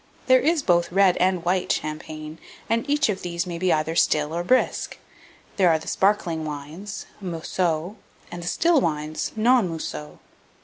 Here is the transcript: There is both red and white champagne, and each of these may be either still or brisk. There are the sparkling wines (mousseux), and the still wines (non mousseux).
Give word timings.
There 0.25 0.39
is 0.41 0.63
both 0.63 0.91
red 0.91 1.15
and 1.17 1.45
white 1.45 1.71
champagne, 1.71 2.39
and 2.67 2.89
each 2.89 3.07
of 3.07 3.21
these 3.21 3.45
may 3.45 3.59
be 3.59 3.71
either 3.71 3.95
still 3.95 4.33
or 4.33 4.43
brisk. 4.43 4.97
There 5.57 5.69
are 5.69 5.77
the 5.77 5.87
sparkling 5.87 6.43
wines 6.43 7.05
(mousseux), 7.21 7.97
and 8.31 8.41
the 8.41 8.47
still 8.47 8.81
wines 8.81 9.31
(non 9.35 9.69
mousseux). 9.69 10.17